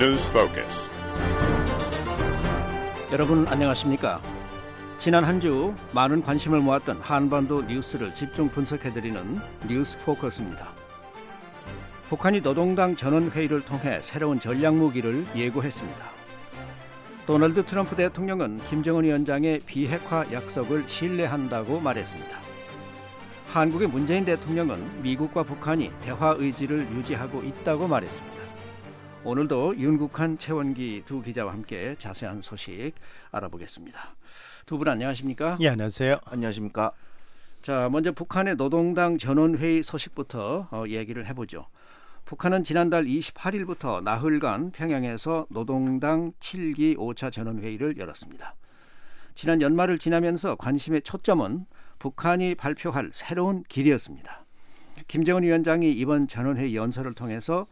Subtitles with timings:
[0.00, 0.88] News Focus.
[3.10, 4.22] 여러분 안녕하십니까?
[4.96, 10.68] 지난 한 주 많은 관심을 모았던 한반도 뉴스를 집중 분석해 드리는 뉴스 포커스입니다.
[12.08, 16.04] 북한이 노동당 전원 회의를 통해 새로운 전략 무기를 예고했습니다.
[17.26, 22.38] 도널드 트럼프 대통령은 김정은 위원장의 비핵화 약속을 신뢰한다고 말했습니다.
[23.48, 28.47] 한국의 문재인 대통령은 미국과 북한이 대화 의지를 유지하고 있다고 말했습니다.
[29.24, 32.92] 오늘도 윤국한 최원기 두 기자와 함께 자세한 소식
[33.30, 34.14] 알아보겠습니다.
[34.66, 35.56] 두 분 안녕하십니까?
[35.60, 36.16] 예, 안녕하세요.
[36.26, 36.92] 안녕하십니까?
[37.62, 41.66] 자, 먼저 북한의 노동당 전원회의 소식부터 어, 얘기를 해보죠.
[42.26, 48.54] 북한은 지난달 28일부터 나흘간 평양에서 노동당 7기 5차 전원회의를 열었습니다.
[49.34, 51.64] 지난 연말을 지나면서 관심의 초점은
[51.98, 54.44] 북한이 발표할 새로운 길이었습니다.
[55.08, 57.66] 김정은 위원장이 이번 전원회의 연설을 통해서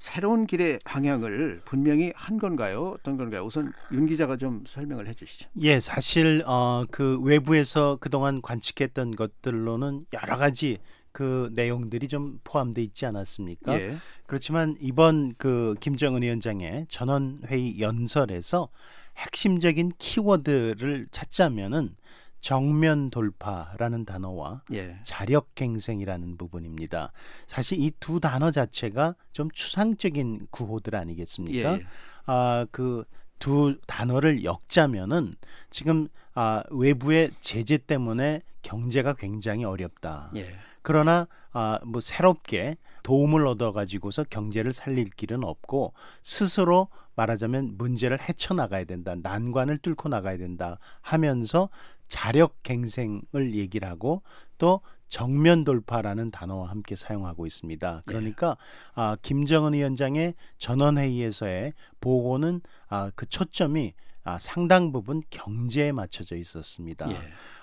[0.00, 2.96] 새로운 길의 방향을 분명히 한 건가요?
[2.98, 3.44] 어떤 건가요?
[3.44, 5.48] 우선 윤 기자가 좀 설명을 해 주시죠.
[5.60, 10.78] 예, 사실 어, 그 외부에서 그동안 관측했던 것들로는 여러 가지
[11.12, 13.78] 그 내용들이 좀 포함돼 있지 않았습니까?
[13.78, 13.96] 예.
[14.26, 18.70] 그렇지만 이번 그 김정은 위원장의 전원회의 연설에서
[19.18, 21.94] 핵심적인 키워드를 찾자면은
[22.40, 24.96] 정면 돌파라는 단어와 예.
[25.04, 27.12] 자력갱생이라는 부분입니다.
[27.46, 31.74] 사실 이 두 단어 자체가 좀 추상적인 구호들 아니겠습니까?
[31.74, 31.82] 예.
[32.26, 33.04] 아, 그
[33.40, 35.32] 두 단어를 엮자면은
[35.70, 40.30] 지금 아, 외부의 제재 때문에 경제가 굉장히 어렵다.
[40.36, 40.54] 예.
[40.82, 48.54] 그러나 아, 뭐 새롭게 도움을 얻어 가지고서 경제를 살릴 길은 없고 스스로 말하자면 문제를 헤쳐
[48.54, 49.14] 나가야 된다.
[49.20, 51.70] 난관을 뚫고 나가야 된다 하면서
[52.10, 54.22] 자력 갱생을 얘기를 하고
[54.58, 58.02] 또 정면 돌파라는 단어와 함께 사용하고 있습니다.
[58.04, 58.56] 그러니까
[58.94, 63.94] 아, 김정은 위원장의 전원 회의에서의 보고는 아, 그 초점이
[64.24, 67.10] 아, 상당 부분 경제에 맞춰져 있었습니다.
[67.10, 67.16] 예.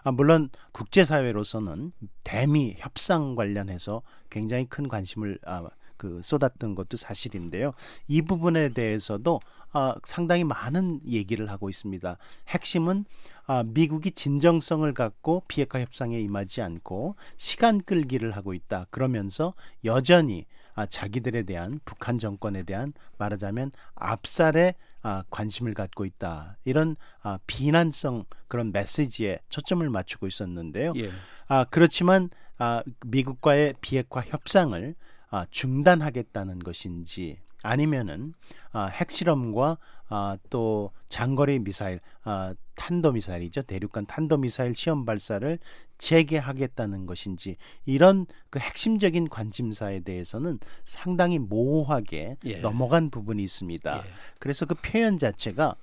[0.04, 1.92] 아, 물론 국제사회로서는
[2.24, 7.74] 대미 협상 관련해서 굉장히 큰 관심을 아, 그 쏟았던 것도 사실인데요.
[8.08, 9.40] 이 부분에 대해서도
[9.72, 12.18] 아, 상당히 많은 얘기를 하고 있습니다.
[12.48, 13.06] 핵심은
[13.46, 18.88] 아, 미국이 진정성을 갖고 비핵화 협상에 임하지 않고 시간 끌기를 하고 있다.
[18.90, 19.54] 그러면서
[19.84, 26.58] 여전히 아, 자기들에 대한 북한 정권에 대한 말하자면 압살에 아, 관심을 갖고 있다.
[26.66, 30.94] 이런 아, 비난성 그런 메시지에 초점을 맞추고 있었는데요.
[30.98, 31.10] 예.
[31.48, 34.96] 아, 그렇지만 아, 미국과의 비핵화 협상을
[35.30, 38.34] 아, 중단하겠다는 것인지 아니면은
[38.72, 39.78] 아, 핵실험과
[40.10, 45.58] 아, 또 장거리 미사일, 아, 탄도 미사일이죠 대륙간 탄도 미사일 시험 발사를
[45.98, 52.58] 재개하겠다는 것인지 이런 그 핵심적인 관심사에 대해서는 상당히 모호하게 예.
[52.58, 53.98] 넘어간 부분이 있습니다.
[53.98, 54.12] 예.
[54.40, 55.76] 그래서 그 표현 자체가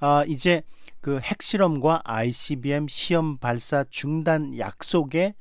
[0.00, 0.62] 아, 이제
[1.00, 5.34] 그 핵실험과 ICBM 시험 발사 중단 약속에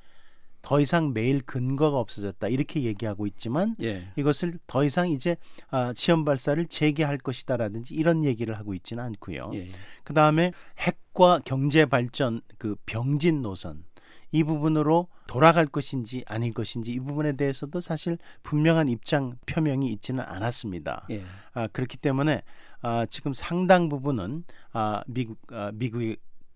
[0.61, 4.07] 더 이상 매일 근거가 없어졌다 이렇게 얘기하고 있지만 예.
[4.16, 5.38] 이것을 더 이상 이제
[5.69, 9.51] 아, 시험 발사를 재개할 것이다라든지 이런 얘기를 하고 있지는 않고요.
[9.55, 9.72] 예.
[10.03, 13.83] 그 다음에 핵과 경제 발전 그 병진 노선
[14.31, 21.05] 이 부분으로 돌아갈 것인지 아닐 것인지 이 부분에 대해서도 사실 분명한 입장 표명이 있지는 않았습니다.
[21.11, 21.23] 예.
[21.53, 22.43] 아, 그렇기 때문에
[22.81, 26.01] 아, 지금 상당 부분은 아, 미국 아, 미국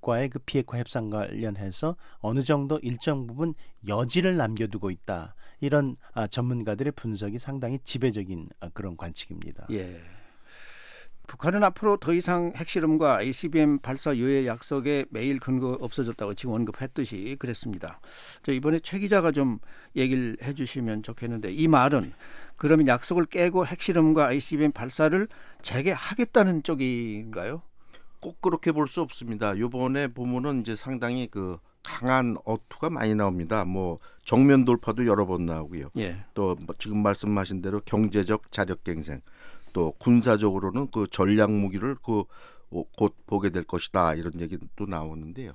[0.05, 3.55] 과의 그 비핵화 협상 관련해서 어느 정도 일정 부분
[3.87, 5.33] 여지를 남겨두고 있다.
[5.61, 9.65] 이런 아, 전문가들의 분석이 상당히 지배적인 아, 그런 관측입니다.
[9.71, 9.99] 예.
[11.25, 17.99] 북한은 앞으로 더 이상 핵실험과 ICBM 발사 유예 약속에 매일 근거 없어졌다고 지금 언급했듯이 그랬습니다.
[18.43, 19.57] 저 이번에 최 기자가 좀
[19.95, 22.13] 얘기를 해주시면 좋겠는데 이 말은
[22.57, 25.27] 그러면 약속을 깨고 핵실험과 ICBM 발사를
[25.63, 27.63] 재개하겠다는 쪽인가요?
[28.25, 29.57] 꼭 그렇게 볼 수 없습니다.
[29.59, 33.65] 요번에 보면은 이제 상당히 그 강한 어투가 많이 나옵니다.
[33.65, 35.89] 뭐 정면 돌파도 여러 번 나오고요.
[35.97, 36.25] 예.
[36.33, 39.21] 또뭐 지금 말씀하신 대로 경제적 자력갱생,
[39.73, 42.23] 또 군사적으로는 그 전략 무기를 그
[42.97, 45.53] 곧 보게 될 것이다 이런 얘기도 나오는데요.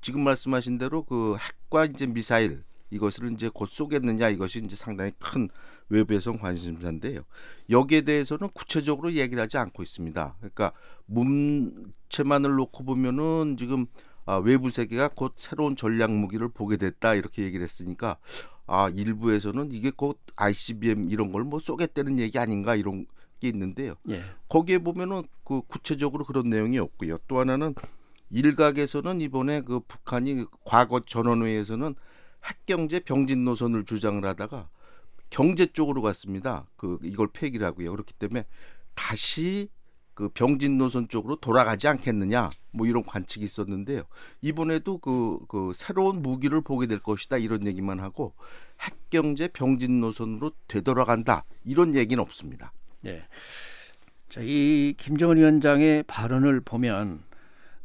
[0.00, 5.48] 지금 말씀하신 대로 그 핵과 이제 미사일 이것을 이제 곧 쏘겠느냐 이것이 이제 상당히 큰
[5.88, 7.22] 외부에서 관심사인데요.
[7.70, 10.36] 여기에 대해서는 구체적으로 얘기를 하지 않고 있습니다.
[10.38, 10.72] 그러니까
[11.06, 13.86] 문체만을 놓고 보면은 지금
[14.26, 18.16] 아, 외부 세계가 곧 새로운 전략 무기를 보게 됐다 이렇게 얘기를 했으니까
[18.66, 23.04] 아 일부에서는 이게 곧 ICBM 이런 걸 뭐 쏘겠다는 얘기 아닌가 이런
[23.40, 23.96] 게 있는데요.
[24.08, 24.22] 예.
[24.48, 27.18] 거기에 보면은 그 구체적으로 그런 내용이 없고요.
[27.28, 27.74] 또 하나는
[28.30, 31.94] 일각에서는 이번에 그 북한이 과거 전원회에서는
[32.44, 34.68] 핵경제 병진 노선을 주장을 하다가
[35.30, 36.66] 경제 쪽으로 갔습니다.
[36.76, 37.90] 그 이걸 폐기를 하고요.
[37.90, 38.44] 그렇기 때문에
[38.94, 39.68] 다시
[40.14, 44.04] 그 병진 노선 쪽으로 돌아가지 않겠느냐 뭐 이런 관측이 있었는데요.
[44.40, 48.34] 이번에도 그, 그 새로운 무기를 보게 될 것이다 이런 얘기만 하고
[48.80, 52.72] 핵 경제 병진 노선으로 되돌아간다 이런 얘기는 없습니다.
[53.02, 53.22] 네.
[54.28, 57.24] 자, 이 김정은 위원장의 발언을 보면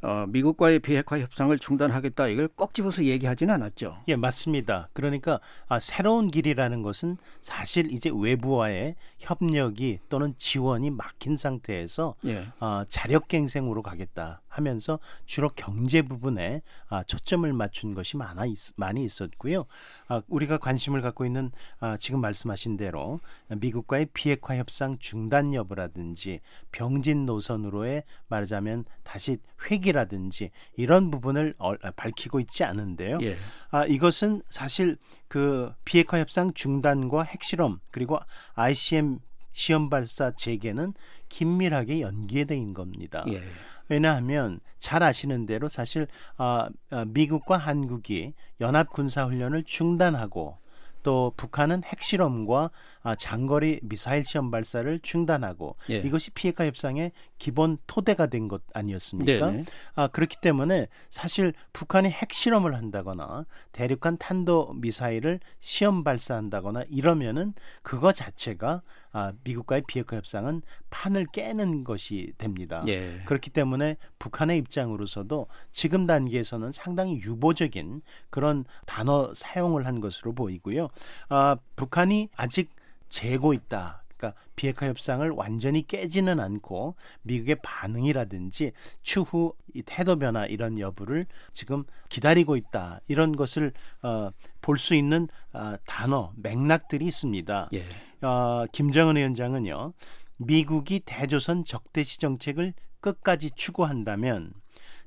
[0.02, 3.98] 어, 미국과의 비핵화 협상을 중단하겠다 이걸 꼭 집어서 얘기하지는 않았죠.
[4.08, 4.90] 예, 맞습니다.
[4.94, 12.48] 그러니까 아, 새로운 길이라는 것은 사실 이제 외부와의 협력이 또는 지원이 막힌 상태에서 예.
[12.60, 19.66] 아, 자력갱생으로 가겠다 하면서 주로 경제 부분에 아, 초점을 맞춘 것이 많아 있, 많이 있었고요.
[20.08, 26.40] 아, 우리가 관심을 갖고 있는 아, 지금 말씀하신 대로 미국과의 비핵화 협상 중단 여부라든지
[26.72, 29.38] 병진 노선으로의 말하자면 다시
[29.70, 33.20] 회기라든지 이런 부분을 어, 밝히고 있지 않은데요.
[33.22, 33.38] 예.
[33.72, 34.98] 아, 이것은 사실
[35.28, 38.20] 그 비핵화 협상 중단과 핵실험 그리고
[38.56, 39.20] ICM
[39.52, 40.94] 시험 발사 재개는
[41.28, 43.26] 긴밀하게 연계된 겁니다.
[43.28, 43.44] 예.
[43.90, 46.08] 왜냐하면 잘 아시는 대로 사실
[46.38, 50.58] 아, 아, 미국과 한국이 연합 군사 훈련을 중단하고
[51.04, 55.98] 또 북한은 핵실험과 아, 장거리 미사일 시험 발사를 중단하고 예.
[56.00, 59.52] 이것이 비핵화 협상의 기본 토대가 된 것 아니었습니까?
[59.52, 59.66] 네네.
[59.96, 67.54] 아, 그렇기 때문에 사실 북한이 핵실험을 한다거나 대륙간 탄도 미사일을 시험 발사한다거나 이러면은
[67.84, 68.82] 그거 자체가
[69.12, 72.84] 아, 미국과의 비핵화 협상은 판을 깨는 것이 됩니다.
[72.88, 73.22] 예.
[73.26, 80.90] 그렇기 때문에 북한의 입장으로서도 지금 단계에서는 상당히 유보적인 그런 단어 사용을 한 것으로 보이고요.
[81.30, 82.70] 아, 북한이 아직
[83.10, 84.04] 재고 있다.
[84.18, 91.24] 그러니까 비핵화 협상을 완전히 깨지는 않고 미국의 반응이라든지 추후 이 태도 변화 이런 여부를
[91.54, 93.00] 지금 기다리고 있다.
[93.08, 93.72] 이런 것을
[94.02, 94.30] 어,
[94.62, 97.70] 볼 수 있는 어, 단어 맥락들이 있습니다.
[97.74, 97.86] 예.
[98.26, 99.94] 어, 김정은 위원장은요,
[100.38, 104.54] 미국이 대조선 적대시 정책을 끝까지 추구한다면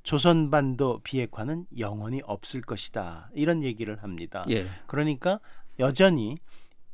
[0.02, 3.30] 조선반도 비핵화는 영원히 없을 것이다.
[3.34, 4.44] 이런 얘기를 합니다.
[4.48, 4.64] 예.
[4.86, 5.38] 그러니까
[5.78, 6.36] 여전히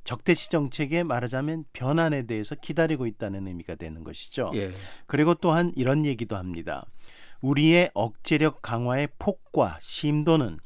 [0.05, 4.51] 적대시 정책에 말하자면 변환에 대해서 기다리고 있다는 의미가 되는 것이죠.
[4.55, 4.73] 예.
[5.07, 6.87] 그리고 또한 이런 얘기도 합니다.
[7.41, 10.59] 우리의 억제력 강화의 폭과 심도는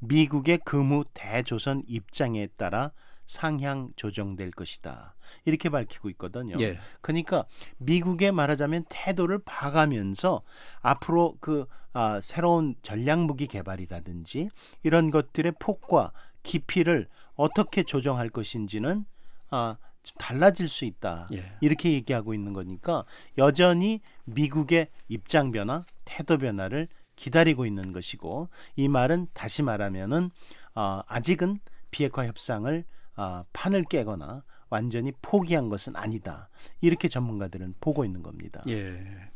[0.00, 2.92] 미국의 금우 대조선 입장에 따라
[3.26, 5.14] 상향 조정될 것이다.
[5.44, 6.56] 이렇게 밝히고 있거든요.
[6.60, 6.78] 예.
[7.00, 7.44] 그러니까
[7.78, 10.42] 미국의 말하자면 태도를 봐가면서
[10.80, 14.50] 앞으로 그 아, 새로운 전략 무기 개발이라든지
[14.82, 16.12] 이런 것들의 폭과
[16.42, 19.04] 깊이를 어떻게 조정할 것인지는
[19.50, 21.26] 아, 좀 달라질 수 있다.
[21.32, 21.52] 예.
[21.60, 23.04] 이렇게 얘기하고 있는 거니까
[23.38, 30.30] 여전히 미국의 입장 변화, 태도 변화를 기다리고 있는 것이고 이 말은 다시 말하면은
[30.74, 31.58] 어, 아직은
[31.90, 32.84] 비핵화 협상을
[33.16, 36.48] 어, 판을 깨거나 완전히 포기한 것은 아니다.
[36.80, 38.62] 이렇게 전문가들은 보고 있는 겁니다.
[38.68, 39.30] 예.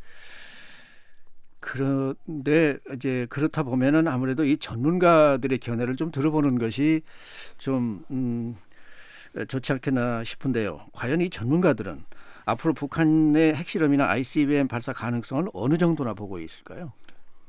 [1.60, 7.02] 그런데 이제 그렇다 보면은 아무래도 이 전문가들의 견해를 좀 들어보는 것이
[7.58, 8.56] 좀 음,
[9.46, 10.86] 좋지 않겠나 싶은데요.
[10.92, 12.04] 과연 이 전문가들은
[12.46, 16.92] 앞으로 북한의 핵실험이나 ICBM 발사 가능성을 어느 정도나 보고 있을까요?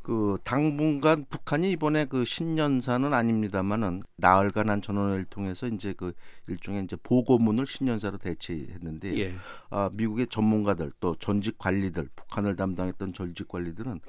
[0.02, 6.14] 그 당분간 북한이 이번에 그 신년사는 아닙니다만은 나흘간 한 전원회를 통해서 이제 그
[6.48, 9.36] 일종의 이제 보고문을 신년사로 대체했는데 예.
[9.70, 14.00] 아, 미국의 전문가들 또 전직 관리들 북한을 담당했던 전직 관리들은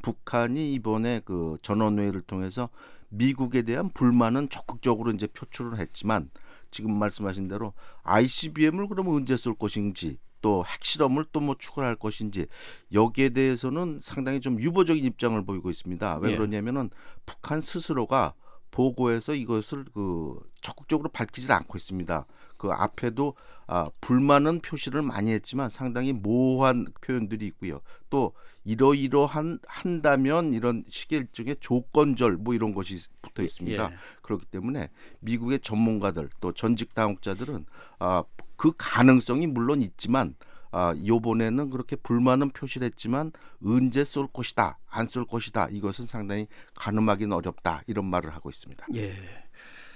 [0.00, 2.70] 북한이 이번에 그 전원회의를 통해서
[3.10, 6.30] 미국에 대한 불만은 적극적으로 이제 표출을 했지만
[6.70, 12.46] 지금 말씀하신 대로 ICBM을 그러면 언제 쏠 것인지 또 핵실험을 또 뭐 추구할 것인지
[12.92, 16.18] 여기에 대해서는 상당히 좀 유보적인 입장을 보이고 있습니다.
[16.18, 16.36] 왜 예.
[16.36, 16.90] 그러냐면은
[17.26, 18.34] 북한 스스로가
[18.70, 22.26] 보고에서 이것을 그 적극적으로 밝히질 않고 있습니다.
[22.56, 23.34] 그 앞에도
[23.66, 27.80] 아, 불만은 표시를 많이 했지만 상당히 모호한 표현들이 있고요.
[28.10, 28.32] 또
[28.64, 33.90] 이러이러한 한다면 이런 시계 일종의 조건절 뭐 이런 것이 붙어 있습니다.
[33.90, 33.96] 예.
[34.22, 37.66] 그렇기 때문에 미국의 전문가들 또 전직 당국자들은
[37.98, 38.24] 아,
[38.56, 40.34] 그 가능성이 물론 있지만
[40.76, 43.30] 아, 요번에는 그렇게 불만은 표시를 했지만
[43.64, 45.68] 언제 쏠 것이다, 안 쏠 것이다.
[45.70, 47.82] 이것은 상당히 가늠하기는 어렵다.
[47.86, 48.84] 이런 말을 하고 있습니다.
[48.96, 49.14] 예.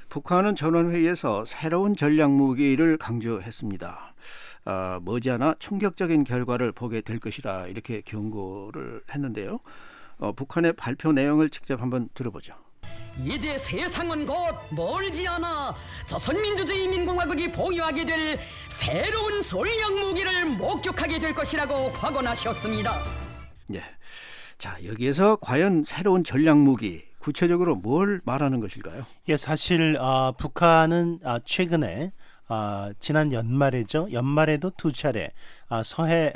[0.08, 4.14] 북한은 전원회의에서 새로운 전략 무기를 강조했습니다.
[4.66, 9.58] 아, 머지않아 충격적인 결과를 보게 될 것이라 이렇게 경고를 했는데요.
[10.18, 12.54] 어, 북한의 발표 내용을 직접 한번 들어보죠.
[13.24, 14.36] 이제 세상은 곧
[14.70, 15.74] 멀지 않아
[16.06, 23.02] 조선민주주의인민공화국이 보유하게 될 새로운 전략 무기를 목격하게 될 것이라고 확언하셨습니다.
[23.74, 23.82] 예.
[24.56, 29.04] 자, 여기에서 과연 새로운 전략 무기 구체적으로 뭘 말하는 것일까요?
[29.28, 32.12] 예, 사실 아, 북한은 아, 최근에
[32.46, 34.08] 아, 지난 연말에죠.
[34.12, 35.32] 연말에도 두 차례
[35.68, 36.32] 아, 서해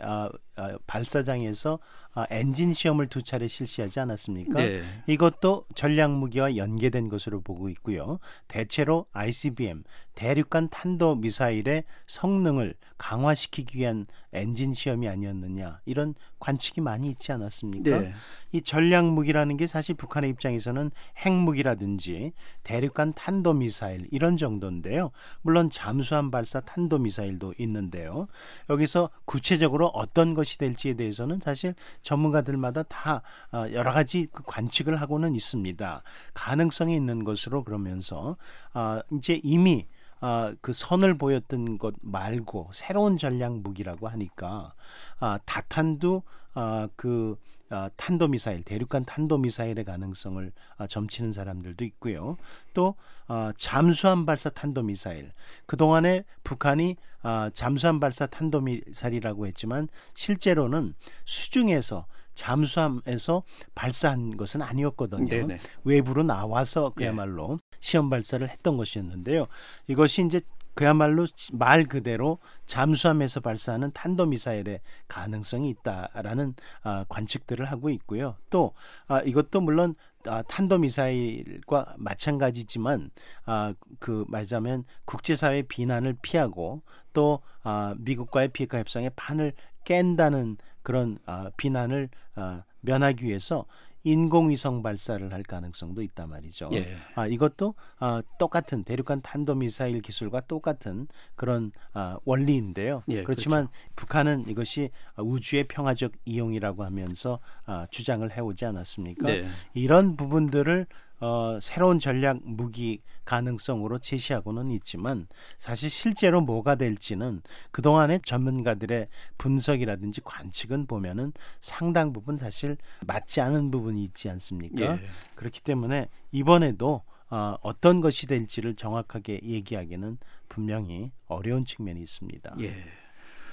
[0.86, 4.59] 발사장에서 아, 엔진 시험을 두 차례 실시하지 않았습니까?
[4.59, 4.83] 네.
[5.07, 8.19] 이것도 전략 무기와 연계된 것으로 보고 있고요.
[8.49, 17.33] 대체로 ICBM 대륙간 탄도 미사일의 성능을 강화시키기 위한 엔진 시험이 아니었느냐 이런 관측이 많이 있지
[17.33, 17.99] 않았습니까?
[17.99, 18.12] 네.
[18.52, 25.11] 이 전략 무기라는 게 사실 북한의 입장에서는 핵무기라든지 대륙간 탄도 미사일 이런 정도인데요.
[25.40, 28.28] 물론 잠수함 발사 탄도 미사일도 있는데요.
[28.71, 35.35] 여기서 구체적으로 어떤 것이 될지에 대해서는 사실 전문가들마다 다 어, 여러 가지 그 관측을 하고는
[35.35, 36.02] 있습니다.
[36.35, 38.37] 가능성이 있는 것으로 그러면서
[38.73, 39.87] 아, 이제 이미
[40.21, 44.75] 아, 그 선을 보였던 것 말고 새로운 전략 무기라고 하니까
[45.18, 46.23] 아, 다탄도
[46.54, 47.37] 아, 그
[47.72, 52.36] 아, 탄도미사일, 대륙간 탄도미사일의 가능성을 아, 점치는 사람들도 있고요.
[52.74, 52.94] 또
[53.26, 55.32] 아, 잠수함 발사 탄도미사일.
[55.66, 63.42] 그동안에 북한이 아, 잠수함 발사 탄도미사일이라고 했지만 실제로는 수중에서 잠수함에서
[63.74, 65.28] 발사한 것은 아니었거든요.
[65.28, 65.58] 네네.
[65.84, 69.46] 외부로 나와서 그야말로 시험 발사를 했던 것이었는데요.
[69.86, 70.40] 이것이 이제
[70.74, 78.36] 그야말로 말 그대로 잠수함에서 발사하는 탄도 미사일의 가능성이 있다라는 아, 관측들을 하고 있고요.
[78.50, 78.72] 또
[79.06, 79.94] 아, 이것도 물론
[80.26, 83.10] 아, 탄도 미사일과 마찬가지지만
[83.44, 89.52] 아, 그 말하자면 국제사회 비난을 피하고 또 아, 미국과의 비핵화 협상의 판을
[89.84, 93.66] 깬다는 그런 아, 비난을 아, 면하기 위해서
[94.04, 96.71] 인공위성 발사를 할 가능성도 있단 말이죠.
[96.73, 96.97] 예.
[97.14, 103.02] 아, 이것도 아, 똑같은 대륙간 탄도미사일 기술과 똑같은 그런 아, 원리인데요.
[103.09, 109.26] 예, 그렇지만 북한은 이것이 우주의 평화적 이용이라고 하면서 아, 주장을 해오지 않았습니까?
[109.26, 109.47] 네.
[109.75, 110.87] 이런 부분들을
[111.22, 119.06] 어, 새로운 전략 무기 가능성으로 제시하고는 있지만 사실 실제로 뭐가 될지는 그동안의 전문가들의
[119.38, 122.76] 분석이라든지 관측은 보면은 상당 부분 사실
[123.06, 125.00] 맞지 않은 부분이 있지 않습니까?
[125.00, 125.08] 예.
[125.36, 132.56] 그렇기 때문에 이번에도 어, 어떤 것이 될지를 정확하게 얘기하기는 분명히 어려운 측면이 있습니다.
[132.60, 132.84] 예.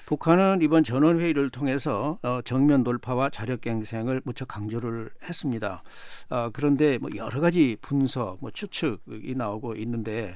[0.09, 5.83] 북한은 이번 전원 회의를 통해서 어, 정면 돌파와 자력 갱생을 무척 강조를 했습니다.
[6.31, 10.35] 어, 그런데 뭐 여러 가지 분석, 뭐 추측이 나오고 있는데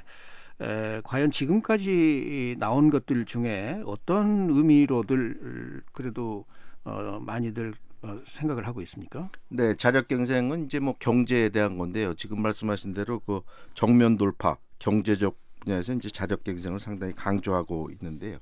[0.61, 6.45] 에, 과연 지금까지 나온 것들 중에 어떤 의미로들 그래도
[6.83, 9.31] 어, 많이들 어, 생각을 하고 있습니까?
[9.49, 12.13] 네, 자력 경쟁은 이제 뭐 경제에 대한 건데요.
[12.13, 13.41] 지금 말씀하신 대로 그
[13.73, 18.37] 정면 돌파, 경제적 분야에서 이제 자력 경쟁을 상당히 강조하고 있는데요.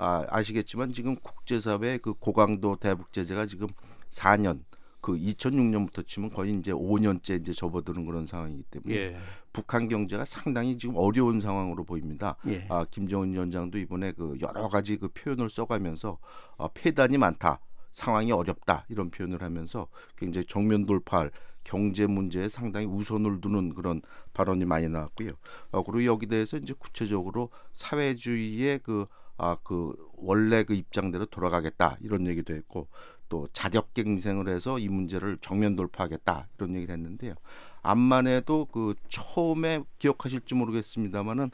[0.00, 3.68] 아, 아시겠지만 지금 국제사회 그 고강도 대북 제재가 지금
[4.08, 4.62] 4년
[5.02, 9.16] 그 2006년부터 치면 거의 이제 5년째 이제 접어드는 그런 상황이기 때문에 예.
[9.52, 12.36] 북한 경제가 상당히 지금 어려운 상황으로 보입니다.
[12.46, 12.66] 예.
[12.70, 16.16] 아, 김정은 위원장도 이번에 그 여러 가지 그 표현을 써가면서
[16.56, 17.60] 어, 폐단이 많다,
[17.92, 21.30] 상황이 어렵다 이런 표현을 하면서 굉장히 정면 돌파할
[21.62, 24.00] 경제 문제에 상당히 우선을 두는 그런
[24.32, 25.32] 발언이 많이 나왔고요.
[25.72, 29.06] 어, 그리고 여기 대해서 이제 구체적으로 사회주의의 그
[29.42, 32.88] 아, 그 원래 그 입장대로 돌아가겠다 이런 얘기도 했고
[33.30, 37.34] 또 자력 갱생을 해서 이 문제를 정면 돌파하겠다 이런 얘기를 했는데요.
[37.80, 41.50] 암만 해도 그 처음에 기억하실지 모르겠습니다만은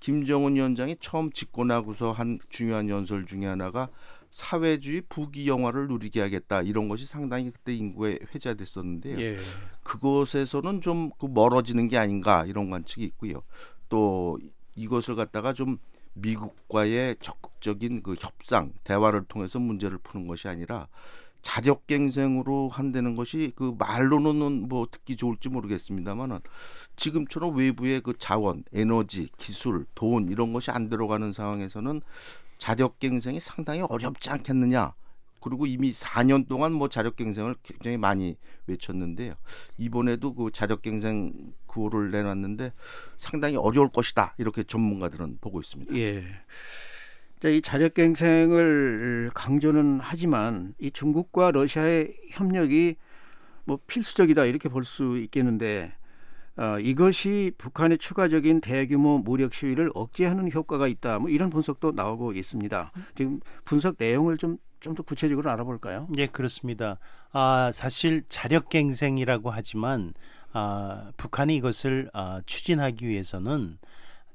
[0.00, 3.88] 김정은 위원장이 처음 집권하고서 한 중요한 연설 중에 하나가
[4.30, 9.18] 사회주의 부귀 영화를 누리게 하겠다 이런 것이 상당히 그때 인구에 회자됐었는데요.
[9.18, 9.36] 예.
[9.82, 13.42] 그것에서는 좀그 멀어지는 게 아닌가 이런 관측이 있고요.
[13.88, 14.38] 또
[14.76, 15.78] 이것을 갖다가 좀
[16.14, 20.88] 미국과의 적극적인 그 협상, 대화를 통해서 문제를 푸는 것이 아니라
[21.42, 26.40] 자력갱생으로 한다는 것이 그 말로는 뭐 듣기 좋을지 모르겠습니다만은
[26.96, 32.02] 지금처럼 외부의 그 자원, 에너지, 기술, 돈 이런 것이 안 들어가는 상황에서는
[32.58, 34.94] 자력갱생이 상당히 어렵지 않겠느냐.
[35.40, 38.36] 그리고 이미 4년 동안 뭐 자력갱생을 굉장히 많이
[38.66, 39.34] 외쳤는데요.
[39.78, 42.72] 이번에도 그 자력갱생 구호를 내놨는데
[43.16, 44.34] 상당히 어려울 것이다.
[44.38, 45.94] 이렇게 전문가들은 보고 있습니다.
[45.96, 46.24] 예.
[47.40, 52.96] 자, 이 자력갱생을 강조는 하지만 이 중국과 러시아의 협력이
[53.64, 55.94] 뭐 필수적이다 이렇게 볼 수 있겠는데
[56.56, 61.18] 어, 이것이 북한의 추가적인 대규모 무력 시위를 억제하는 효과가 있다.
[61.20, 62.92] 뭐 이런 분석도 나오고 있습니다.
[63.14, 66.08] 지금 분석 내용을 좀 좀 더 구체적으로 알아볼까요?
[66.16, 66.98] 예, 그렇습니다.
[67.32, 70.14] 아, 사실 자력갱생이라고 하지만
[70.52, 73.78] 아, 북한이 이것을 아, 추진하기 위해서는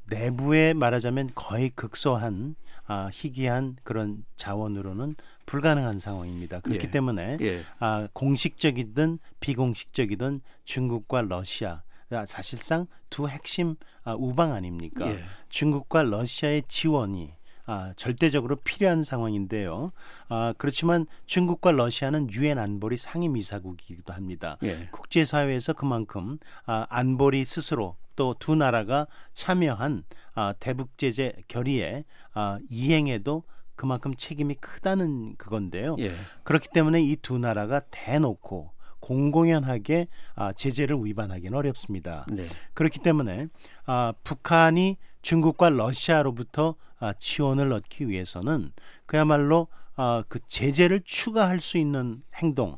[0.10, 2.56] 내부에 말하자면 거의 극소한
[2.88, 6.60] 아, 희귀한 그런 자원으로는 불가능한 상황입니다.
[6.60, 6.92] 그렇기 예.
[6.92, 7.64] 때문에 예.
[7.80, 11.82] 아, 공식적이든 비공식적이든 중국과 러시아
[12.12, 15.08] 아, 사실상 두 핵심 아, 우방 아닙니까?
[15.08, 15.24] 예.
[15.50, 17.34] 중국과 러시아의 지원이
[17.66, 19.92] 아, 절대적으로 필요한 상황인데요.
[20.30, 24.58] 아, 그렇지만 중국과 러시아는 유엔 안보리 상임이사국이기도 합니다.
[24.64, 24.88] 예.
[24.92, 30.04] 국제사회에서 그만큼 아, 안보리 스스로 또 두 나라가 참여한
[30.36, 33.44] 아, 대북 제재 결의에 아, 이행에도
[33.76, 35.98] 그만큼 책임이 크다는 그건데요.
[36.00, 36.14] 예.
[36.44, 38.72] 그렇기 때문에 이 두 나라가 대놓고
[39.06, 42.26] 공공연하게 아, 제재를 위반하기는 어렵습니다.
[42.28, 42.48] 네.
[42.74, 43.48] 그렇기 때문에
[43.86, 48.72] 아, 북한이 중국과 러시아로부터 아, 지원을 얻기 위해서는
[49.06, 52.78] 그야말로 아, 그 제재를 추가할 수 있는 행동,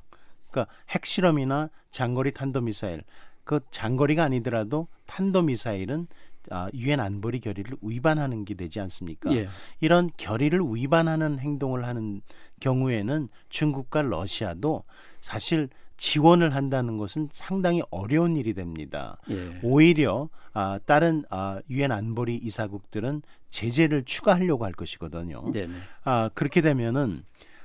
[0.51, 3.03] 그러니까 핵실험이나 장거리 탄도미사일,
[3.45, 6.07] 그 장거리가 아니더라도 탄도미사일은
[6.51, 9.33] 아, 유엔 안보리 결의를 위반하는 게 되지 않습니까?
[9.33, 9.47] 예.
[9.79, 12.21] 이런 결의를 위반하는 행동을 하는
[12.59, 14.83] 경우에는 중국과 러시아도
[15.21, 19.17] 사실 지원을 한다는 것은 상당히 어려운 일이 됩니다.
[19.29, 19.59] 예.
[19.63, 25.51] 오히려 아, 다른 아, 유엔 안보리 이사국들은 제재를 추가하려고 할 것이거든요.
[25.51, 25.73] 네, 네.
[26.03, 27.23] 아, 그렇게 되면은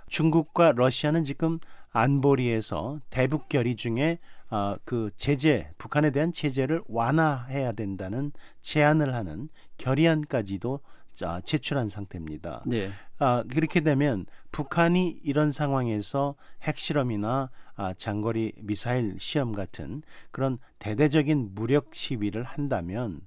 [0.09, 1.59] 중국과 러시아는 지금
[1.91, 4.19] 안보리에서 대북 결의 중에
[4.51, 9.49] 아, 그 제재 북한에 대한 제재를 완화해야 된다는 제안을 하는
[9.79, 10.91] 결의안까지도 자,
[11.45, 12.63] 제출한 상태입니다.
[12.67, 12.91] 네.
[13.19, 21.95] 아, 그렇게 되면 북한이 이런 상황에서 핵실험이나 아, 장거리 미사일 시험 같은 그런 대대적인 무력
[21.95, 23.21] 시위를 한다면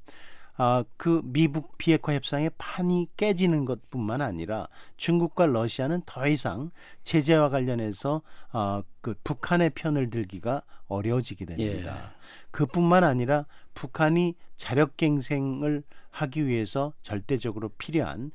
[0.57, 6.71] 아, 그 미북 비핵화 협상의 판이 깨지는 것뿐만 아니라 중국과 러시아는 더 이상
[7.03, 8.21] 제재와 관련해서
[8.51, 12.13] 아, 그 북한의 편을 들기가 어려워지게 됩니다.
[12.51, 18.31] 그뿐만 아니라 북한이 자력갱생을 하기 위해서 절대적으로 필요한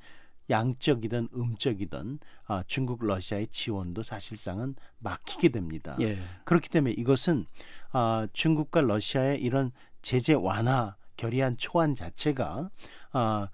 [0.50, 5.96] 양적이든 음적이든 아, 중국 러시아의 지원도 사실상은 막히게 됩니다.
[6.00, 6.18] 예.
[6.44, 7.46] 그렇기 때문에 이것은
[7.92, 9.70] 아, 중국과 러시아의 이런
[10.02, 12.70] 제재 완화 결의안 초안 자체가
[13.12, 13.48] 아,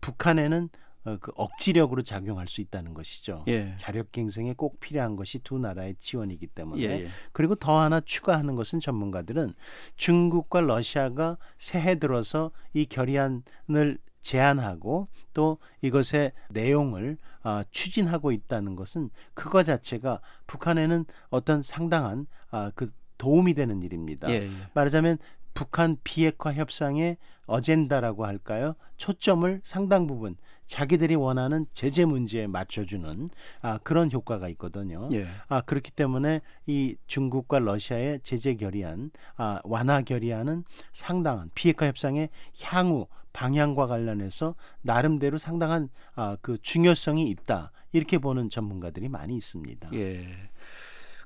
[0.00, 0.68] 북한에는
[1.04, 3.44] 어, 그 억지력으로 작용할 수 있다는 것이죠.
[3.46, 3.74] 예.
[3.76, 7.08] 자력갱생에 꼭 필요한 것이 두 나라의 지원이기 때문에 예, 예.
[7.32, 9.54] 그리고 더 하나 추가하는 것은 전문가들은
[9.96, 19.62] 중국과 러시아가 새해 들어서 이 결의안을 제안하고 또 이것의 내용을 아, 추진하고 있다는 것은 그거
[19.62, 24.28] 자체가 북한에는 어떤 상당한 아, 그 도움이 되는 일입니다.
[24.30, 24.50] 예, 예.
[24.72, 25.18] 말하자면
[25.54, 28.74] 북한 비핵화 협상의 어젠다라고 할까요?
[28.96, 30.36] 초점을 상당 부분
[30.66, 33.30] 자기들이 원하는 제재 문제에 맞춰주는
[33.62, 35.08] 아, 그런 효과가 있거든요.
[35.12, 35.26] 예.
[35.48, 42.30] 아, 그렇기 때문에 이 중국과 러시아의 제재 결의안, 아, 완화 결의안은 상당한 비핵화 협상의
[42.62, 47.72] 향후 방향과 관련해서 나름대로 상당한 아, 그 중요성이 있다.
[47.92, 49.90] 이렇게 보는 전문가들이 많이 있습니다.
[49.92, 50.26] 예.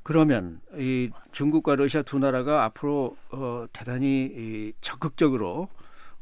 [0.08, 5.68] 그러면 이 중국과 러시아 두 나라가 앞으로 어, 대단히 이 적극적으로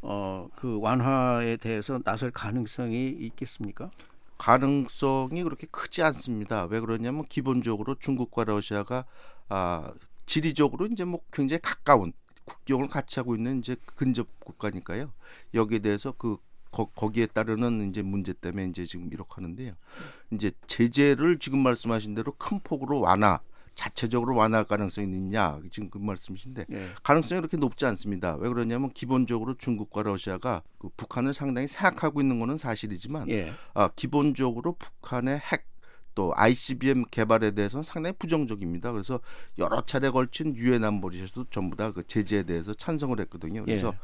[0.03, 3.93] 어, 그 완화에 대해서 나설 가능성이 있겠습니까?
[4.39, 6.65] 가능성이 그렇게 크지 않습니다.
[6.65, 9.05] 왜 그러냐면 기본적으로 중국과 러시아가
[9.49, 9.93] 아
[10.27, 12.13] 지리적으로 이제 뭐 굉장히 가까운
[12.45, 15.13] 국경을 같이 하고 있는 이제 근접 국가니까요.
[15.55, 16.39] 여기에 대해서 그
[16.73, 19.75] 거, 거기에 따르는 이제 문제 때문에 이제 지금 이렇게 하는데요.
[20.33, 23.39] 이제 제재를 지금 말씀하신 대로 큰 폭으로 완화
[23.77, 26.89] 자체적으로 완화할 가능성이 있냐 지금 그 말씀이신데 예.
[27.05, 28.35] 가능성이 그렇게 높지 않습니다.
[28.37, 33.53] 왜 그러냐면 기본적으로 중국과 러시아가 그 북한을 상당히 생각하고 있는 것은 사실이지만 예.
[33.75, 35.77] 아, 기본적으로 북한의 핵
[36.17, 38.91] 또 ICBM 개발에 대해서는 상당히 부정적입니다.
[38.91, 39.21] 그래서
[39.59, 43.65] 여러 차례 걸친 유엔 안보리에서도 전부 다 그 제재에 대해서 찬성을 했거든요.
[43.65, 43.99] 그래서 예.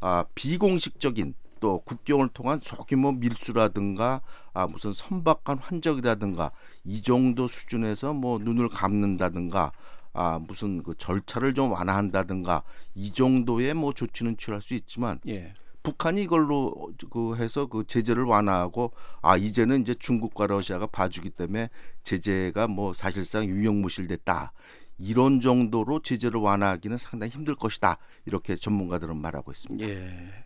[0.00, 4.20] 아, 비공식적인 또 국경을 통한 소규모 밀수라든가
[4.52, 6.50] 아, 무슨 선박간 환적이라든가
[6.84, 9.72] 이 정도 수준에서 뭐 눈을 감는다든가
[10.12, 12.62] 아, 무슨 그 절차를 좀 완화한다든가
[12.94, 15.52] 이 정도의 뭐 조치는 취할 수 있지만 예.
[15.82, 18.92] 북한이 이걸로 그 해서 그 제재를 완화하고
[19.22, 21.68] 아 이제는 이제 중국과 러시아가 봐주기 때문에
[22.02, 24.52] 제재가 뭐 사실상 유용무실됐다
[24.98, 29.86] 이런 정도로 제재를 완화하기는 상당히 힘들 것이다 이렇게 전문가들은 말하고 있습니다.
[29.86, 30.45] 예.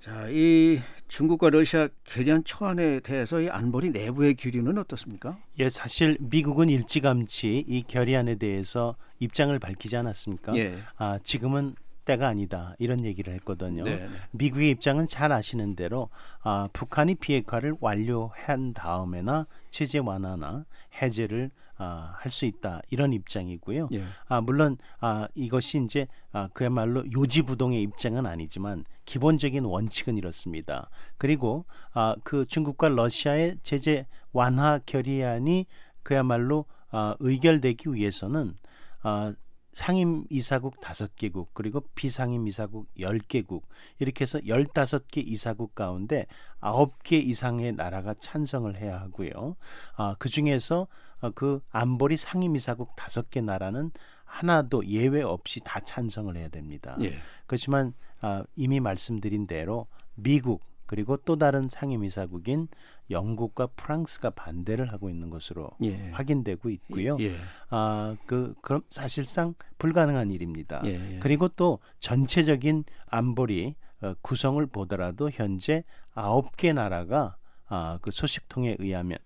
[0.00, 5.38] 자, 이 중국과 러시아 결의안 초안에 대해서 이 안보리 내부의 기류는 어떻습니까?
[5.58, 10.56] 예, 사실 미국은 일찌감치 이 결의안에 대해서 입장을 밝히지 않았습니까?
[10.56, 10.78] 예.
[10.96, 11.74] 아, 지금은
[12.06, 13.84] 때가 아니다 이런 얘기를 했거든요.
[13.84, 14.08] 네, 네.
[14.30, 16.08] 미국의 입장은 잘 아시는 대로
[16.42, 20.64] 아, 북한이 비핵화를 완료한 다음에나 체제 완화나
[21.00, 21.50] 해제를
[21.82, 23.88] 아, 할 수 있다 이런 입장이고요.
[23.92, 24.04] 예.
[24.28, 30.90] 아, 물론 아, 이것이 이제 아, 그야말로 요지부동의 입장은 아니지만 기본적인 원칙은 이렇습니다.
[31.16, 35.66] 그리고 아, 그 중국과 러시아의 제재 완화 결의안이
[36.02, 38.54] 그야말로 아, 의결되기 위해서는
[39.02, 39.32] 아,
[39.72, 46.26] 상임 이사국 다섯 개국 그리고 비상임 이사국 열 개국 이렇게 해서 열다섯 개 이사국 가운데
[46.60, 49.56] 아홉 개 이상의 나라가 찬성을 해야 하고요.
[49.96, 50.88] 아, 그 중에서
[51.20, 53.90] 어, 그 안보리 상임 이사국 다섯 개 나라는
[54.24, 56.96] 하나도 예외 없이 다 찬성을 해야 됩니다.
[57.00, 57.18] 예.
[57.46, 62.66] 그렇지만 아, 이미 말씀드린 대로 미국 그리고 또 다른 상임이사국인
[63.12, 66.10] 영국과 프랑스가 반대를 하고 있는 것으로 예.
[66.10, 67.16] 확인되고 있고요.
[67.20, 67.36] 예.
[67.68, 70.82] 아, 그 그럼 사실상 불가능한 일입니다.
[70.86, 71.20] 예.
[71.20, 77.36] 그리고 또 전체적인 안보리 어, 구성을 보더라도 현재 아홉 개 나라가
[77.70, 79.18] 아, 그 소식통에 의하면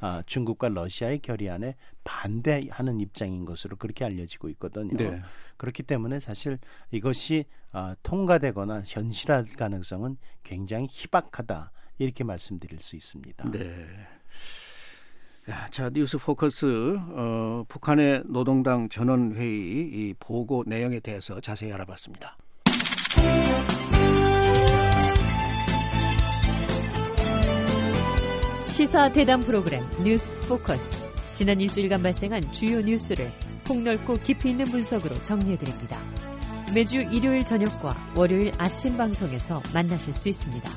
[0.00, 4.96] 아, 중국과 러시아의 결의안에 반대하는 입장인 것으로 그렇게 알려지고 있거든요.
[4.96, 5.22] 네.
[5.56, 6.58] 그렇기 때문에 사실
[6.90, 13.50] 이것이 아, 통과되거나 현실화 가능성은 굉장히 희박하다 이렇게 말씀드릴 수 있습니다.
[13.50, 13.86] 네.
[15.48, 22.36] 야, 자 뉴스 포커스 어, 북한의 노동당 전원 회의 이 보고 내용에 대해서 자세히 알아봤습니다.
[28.80, 31.04] 시사 대담 프로그램 뉴스 포커스.
[31.34, 33.30] 지난 일주일간 발생한 주요 뉴스를
[33.64, 36.00] 폭넓고 깊이 있는 분석으로 정리해드립니다.
[36.74, 40.70] 매주 일요일 저녁과 월요일 아침 방송에서 만나실 수 있습니다.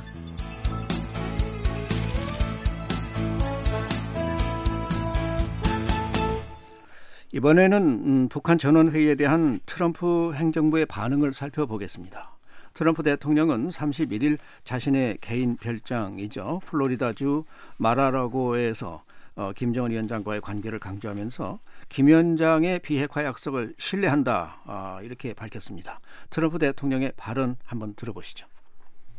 [7.31, 12.32] 이번에는 음, 북한 전원 회의에 대한 트럼프 행정부의 반응을 살펴보겠습니다.
[12.73, 17.43] 트럼프 대통령은 31일 자신의 개인 별장이죠 플로리다주
[17.77, 19.03] 마라라고에서
[19.35, 21.59] 어, 김정은 위원장과의 관계를 강조하면서
[21.89, 25.99] 김 위원장의 비핵화 약속을 신뢰한다 아, 이렇게 밝혔습니다.
[26.29, 28.45] 트럼프 대통령의 발언 한번 들어보시죠.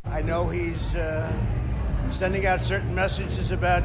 [0.05, 1.27] I know he's uh,
[2.11, 3.85] sending out certain messages about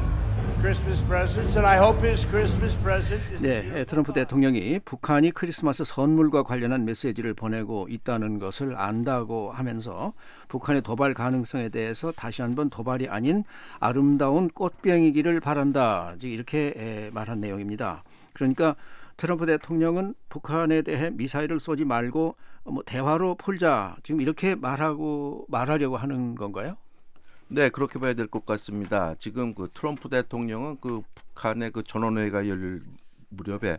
[0.60, 3.42] Christmas presents, and I hope his Christmas present is.
[3.42, 10.12] 네, 트럼프 대통령이 북한이 크리스마스 선물과 관련한 메시지를 보내고 있다는 것을 안다고 하면서
[10.48, 13.44] 북한의 도발 가능성에 대해서 다시 한번 도발이 아닌
[13.78, 16.14] 아름다운 꽃병이기를 바란다.
[16.20, 18.04] 이렇게 말한 내용입니다.
[18.34, 18.76] 그러니까
[19.16, 26.34] 트럼프 대통령은 북한에 대해 미사일을 쏘지 말고 뭐 대화로 풀자 지금 이렇게 말하고 말하려고 하는
[26.34, 26.76] 건가요?
[27.52, 29.14] 네, 그렇게 봐야 될 것 같습니다.
[29.18, 31.02] 지금 그 트럼프 대통령은 그
[31.34, 32.82] 북한의 그 전원회의가 열릴
[33.30, 33.78] 무렵에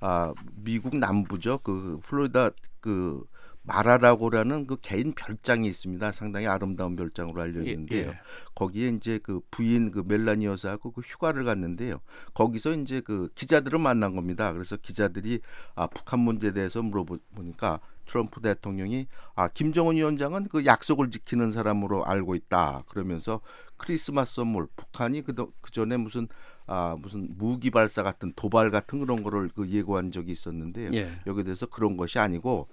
[0.00, 3.24] 아 미국 남부죠, 그 플로리다 그
[3.64, 6.12] 마라라고라는 그 개인 별장이 있습니다.
[6.12, 8.06] 상당히 아름다운 별장으로 알려 있는데요.
[8.06, 8.18] 예, 예.
[8.54, 12.00] 거기에 이제 그 부인 그 멜라니 여사하고 그 휴가를 갔는데요.
[12.34, 14.52] 거기서 이제 그 기자들을 만난 겁니다.
[14.52, 15.40] 그래서 기자들이
[15.74, 22.34] 아 북한 문제에 대해서 물어보니까 트럼프 대통령이 아 김정은 위원장은 그 약속을 지키는 사람으로 알고
[22.34, 22.82] 있다.
[22.88, 23.40] 그러면서
[23.76, 26.26] 크리스마스 선물 북한이 그 그전에 무슨
[26.66, 30.90] 아 무슨 무기 발사 같은 도발 같은 그런 거를 그 예고한 적이 있었는데요.
[30.94, 31.12] 예.
[31.26, 32.68] 여기에 대해서 그런 것이 아니고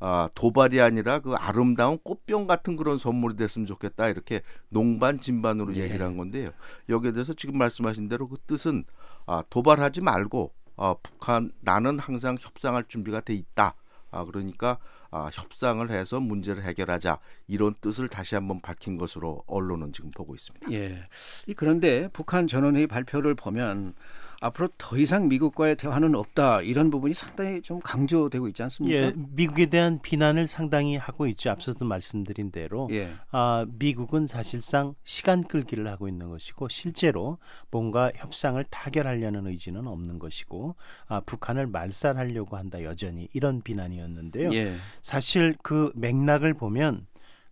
[0.00, 4.08] 아, 도발이 아니라 그 아름다운 꽃병 같은 그런 선물이 됐으면 좋겠다.
[4.08, 5.82] 이렇게 농반 진반으로 예.
[5.82, 6.50] 얘기를 한 건데요.
[6.88, 8.84] 여기에 대해서 지금 말씀하신 대로 그 뜻은
[9.26, 13.74] 아, 도발하지 말고 아, 북한 나는 항상 협상할 준비가 돼 있다.
[14.10, 14.78] 아, 그러니까
[15.10, 20.70] 아, 협상을 해서 문제를 해결하자 이런 뜻을 다시 한번 밝힌 것으로 언론은 지금 보고 있습니다.
[20.72, 21.08] 예.
[21.46, 23.94] 이 그런데 북한 전원회의 발표를 보면
[24.40, 28.98] 앞으로 더 이상 미국과의 대화는 없다 이런 부분이 상당히 좀 강조되고 있지 않습니까?
[28.98, 31.50] 예, 미국에 대한 비난을 상당히 하고 있죠.
[31.50, 33.12] 앞서도 말씀드린 대로 예.
[33.32, 37.38] 아, 미국은 사실상 시간 끌기를 하고 있는 것이고 실제로
[37.70, 40.76] 뭔가 협상을 타결하려는 의지는 없는 것이고
[41.08, 44.52] 아, 북한을 말살하려고 한다 여전히 이런 비난이었는데요.
[44.52, 44.76] 예.
[45.02, 47.06] 사실 그 맥락을 보면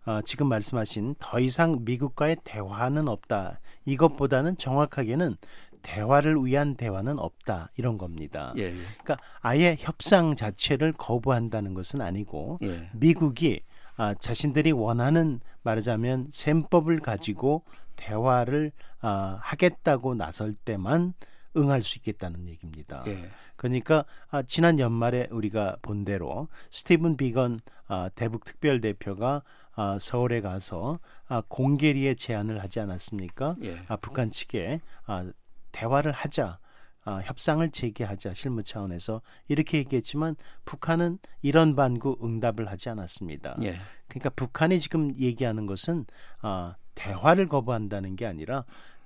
[0.07, 3.59] 어, 지금 말씀하신 더 이상 미국과의 대화는 없다.
[3.83, 5.35] 이것보다는 정확하게는
[5.81, 8.53] 대화를 위한 대화는 없다 이런 겁니다.
[8.57, 8.71] 예.
[8.71, 12.89] 그러니까 아예 협상 자체를 거부한다는 것은 아니고 예.
[12.93, 13.61] 미국이
[13.95, 17.63] 아, 자신들이 원하는 말하자면 셈법을 가지고
[17.95, 21.13] 대화를 아, 하겠다고 나설 때만
[21.57, 23.03] 응할 수 있겠다는 얘기입니다.
[23.07, 23.29] 예.
[23.55, 29.41] 그러니까 아, 지난 연말에 우리가 본 대로 스티븐 비건 아, 대북 특별 대표가
[29.75, 33.55] 아, 서울에 가서 아, 공개리에 제안을 하지 않았습니까?
[33.63, 33.79] 예.
[33.87, 35.29] 아, 북한 측에 아,
[35.77, 36.59] 대화를 하자.
[37.03, 40.35] 아, 협상을 재개하자 실무 차원에서 이렇게 얘기했지만
[40.65, 43.55] 북한은 이런 반구 응답을 하지 않았습니다.
[43.61, 43.77] 예.
[44.09, 46.05] 그러니까 북한이 지금 얘기하는 것은
[46.41, 48.65] 아, 대화를 거부한다는 게 아니라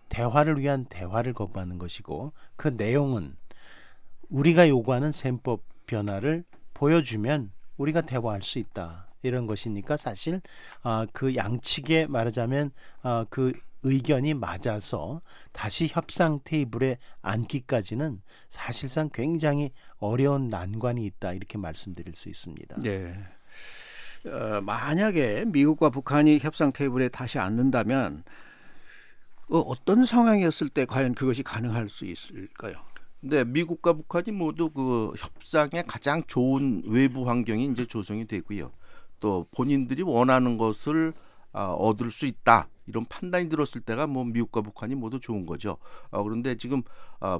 [0.10, 3.36] 대화를 위한 대화를 거부하는 것이고 그 내용은
[4.30, 10.42] 우리가 요구하는 셈법 변화를 보여주면 우리가 대화할 수 있다 이런 것이니까 사실
[10.82, 12.72] 아, 그 양측에 말하자면
[13.04, 22.14] 아, 그 의견이 맞아서 다시 협상 테이블에 앉기까지는 사실상 굉장히 어려운 난관이 있다 이렇게 말씀드릴
[22.14, 22.78] 수 있습니다.
[22.80, 23.16] 네.
[24.26, 28.24] 어, 만약에 미국과 북한이 협상 테이블에 다시 앉는다면
[29.50, 32.76] 어, 어떤 상황이었을 때 과연 그것이 가능할 수 있을까요?
[33.20, 38.72] 네, 미국과 북한이 모두 그 협상에 가장 좋은 외부 환경이 이제 조성이 되고요.
[39.20, 41.14] 또 본인들이 원하는 것을
[41.54, 45.78] 아, 얻을 수 있다 이런 판단이 들었을 때가 뭐 미국과 북한이 모두 좋은 거죠.
[46.12, 46.84] 아, 그런데 지금
[47.20, 47.40] 아,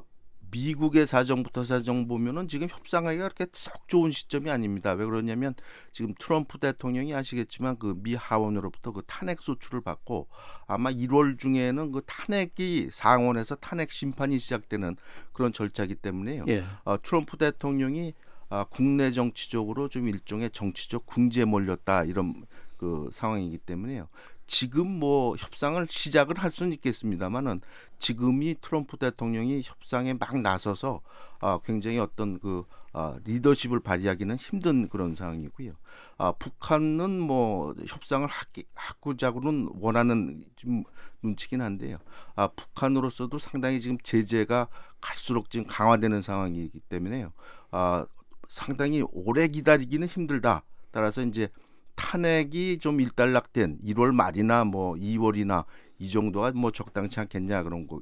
[0.52, 4.92] 미국의 사정부터 사정 보면은 지금 협상하기가 그렇게 썩 좋은 시점이 아닙니다.
[4.92, 5.54] 왜 그러냐면
[5.92, 10.28] 지금 트럼프 대통령이 아시겠지만 그 미 하원으로부터 그 탄핵 소추를 받고
[10.66, 14.96] 아마 1월 중에는 그 탄핵이 상원에서 탄핵 심판이 시작되는
[15.32, 16.44] 그런 절차이기 때문에요.
[16.48, 16.64] 예.
[16.84, 18.12] 어, 트럼프 대통령이
[18.50, 22.44] 아, 국내 정치적으로 좀 일종의 정치적 궁지에 몰렸다 이런
[22.76, 24.08] 그 상황이기 때문에요.
[24.46, 27.60] 지금 뭐 협상을 시작을 할 수는 있겠습니다만은
[27.98, 31.00] 지금이 트럼프 대통령이 협상에 막 나서서
[31.40, 35.72] 아, 굉장히 어떤 그 아, 리더십을 발휘하기는 힘든 그런 상황이고요.
[36.18, 40.84] 아, 북한은 뭐 협상을 하기, 하고자고는 원하는 좀
[41.22, 41.98] 눈치긴 한데요.
[42.34, 44.68] 아, 북한으로서도 상당히 지금 제재가
[45.00, 47.32] 갈수록 지금 강화되는 상황이기 때문에요.
[47.70, 48.06] 아,
[48.48, 50.62] 상당히 오래 기다리기는 힘들다.
[50.90, 51.48] 따라서 이제
[51.94, 55.64] 탄핵이 좀 일단락된 1월 말이나 뭐 2월이나
[55.98, 58.00] 이 정도가 뭐 적당치 않겠냐 그런 거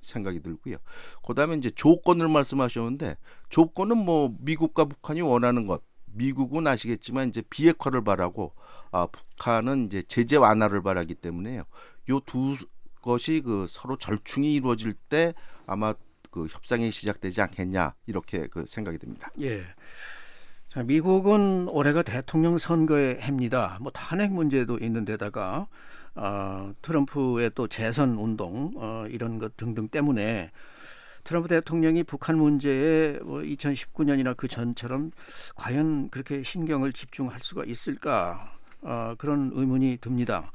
[0.00, 0.76] 생각이 들고요.
[1.26, 3.16] 그다음에 이제 조건을 말씀하셨는데
[3.50, 8.54] 조건은 뭐 미국과 북한이 원하는 것 미국은 아시겠지만 이제 비핵화를 바라고
[8.92, 11.64] 아 북한은 이제 제재 완화를 바라기 때문에요.
[12.08, 12.56] 요 두
[13.02, 15.34] 것이 그 서로 절충이 이루어질 때
[15.66, 15.94] 아마
[16.30, 19.30] 그 협상이 시작되지 않겠냐 이렇게 그 생각이 듭니다.
[19.40, 19.62] 예.
[20.74, 23.78] 자, 미국은 올해가 대통령 선거의 해입니다.
[23.80, 25.68] 뭐 탄핵 문제도 있는데다가
[26.16, 30.50] 어, 트럼프의 또 재선 운동 어, 이런 것 등등 때문에
[31.22, 35.12] 트럼프 대통령이 북한 문제에 뭐 2019년이나 그 전처럼
[35.54, 40.50] 과연 그렇게 신경을 집중할 수가 있을까 어, 그런 의문이 듭니다.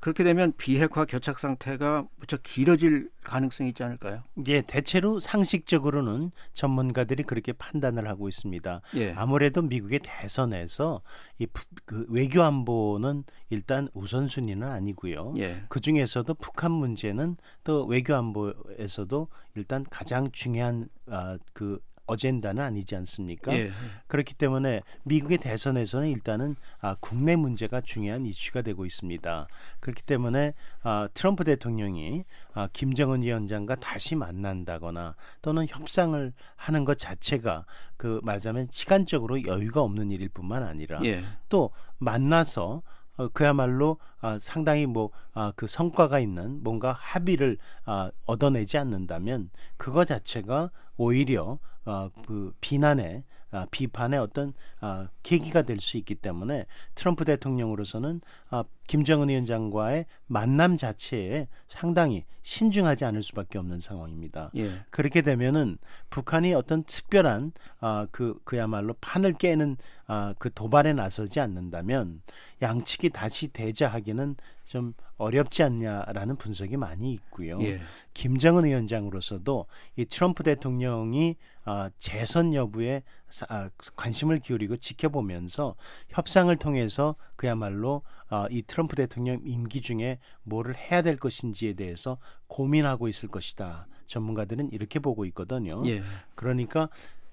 [0.00, 4.22] 그렇게 되면 비핵화 교착 상태가 무척 길어질 가능성이 있지 않을까요?
[4.48, 8.80] 예, 대체로 상식적으로는 전문가들이 그렇게 판단을 하고 있습니다.
[8.96, 9.12] 예.
[9.12, 11.02] 아무래도 미국의 대선에서
[11.38, 11.46] 이
[11.90, 15.34] 그 외교 안보는 일단 우선순위는 아니고요.
[15.38, 15.64] 예.
[15.68, 23.52] 그 중에서도 북한 문제는 또 외교 안보에서도 일단 가장 중요한 아, 그 어젠다는 아니지 않습니까?
[23.54, 23.70] 예.
[24.08, 29.46] 그렇기 때문에 미국의 대선에서는 일단은 아, 국내 문제가 중요한 이슈가 되고 있습니다.
[29.78, 37.64] 그렇기 때문에 아, 트럼프 대통령이 아, 김정은 위원장과 다시 만난다거나 또는 협상을 하는 것 자체가
[37.96, 41.22] 그 말하자면 시간적으로 여유가 없는 일일 뿐만 아니라 예.
[41.48, 42.82] 또 만나서
[43.20, 50.06] 어, 그야말로 아, 상당히 뭐 아, 그 성과가 있는 뭔가 합의를 아, 얻어내지 않는다면 그거
[50.06, 57.24] 자체가 오히려 아, 그 비난의 아, 비판의 어떤 아, 계기가 될 수 있기 때문에 트럼프
[57.26, 64.50] 대통령으로서는 아, 김정은 위원장과의 만남 자체에 상당히 신중하지 않을 수밖에 없는 상황입니다.
[64.56, 64.70] 예.
[64.90, 72.22] 그렇게 되면은 북한이 어떤 특별한 아, 그 그야말로 판을 깨는 아, 그 도발에 나서지 않는다면
[72.60, 77.60] 양측이 다시 대자하기는 좀 어렵지 않냐라는 분석이 많이 있고요.
[77.62, 77.80] 예.
[78.14, 85.76] 김정은 위원장으로서도 이 트럼프 대통령이 아, 재선 여부에 사- 아, 관심을 기울이고 지켜보면서
[86.08, 93.08] 협상을 통해서 그야말로 아, 이 트럼프 대통령 임기 중에 뭐를 해야 될 것인지에 대해서 고민하고
[93.08, 93.86] 있을 것이다.
[94.06, 95.82] 전문가들은 이렇게 보고 있거든요.
[95.86, 96.02] 예.
[96.34, 96.88] 그러니까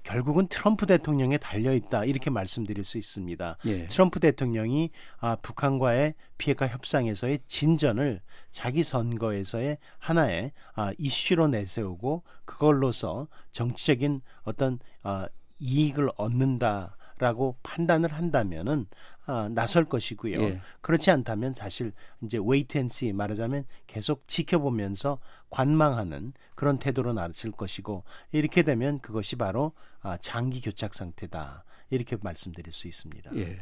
[0.07, 3.57] 결국은 트럼프 대통령에 달려 있다 이렇게 말씀드릴 수 있습니다.
[3.65, 3.87] 예.
[3.87, 14.21] 트럼프 대통령이 아, 북한과의 비핵화 협상에서의 진전을 자기 선거에서의 하나의 아, 이슈로 내세우고 그걸로서 정치적인
[14.43, 15.27] 어떤 아,
[15.59, 18.85] 이익을 얻는다라고 판단을 한다면은
[19.27, 20.41] 아, 나설 것이고요.
[20.41, 20.61] 예.
[20.81, 28.03] 그렇지 않다면 사실 이제 wait and see 말하자면 계속 지켜보면서 관망하는 그런 태도로 나설 것이고
[28.31, 33.35] 이렇게 되면 그것이 바로 아, 장기 교착 상태다 이렇게 말씀드릴 수 있습니다.
[33.35, 33.59] 예.